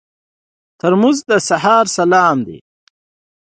[0.79, 2.57] ترموز د سهار سلام دی.